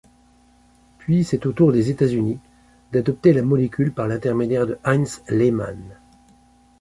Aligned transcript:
Puis 0.97 1.23
c'est 1.23 1.45
au 1.45 1.51
tour 1.51 1.71
des 1.71 1.91
États-Unis 1.91 2.39
d'adopter 2.91 3.33
la 3.33 3.43
molécule 3.43 3.91
par 3.93 4.07
l'intermédiaire 4.07 4.65
de 4.65 4.79
Heinz 4.83 5.21
Lehmann. 5.29 5.95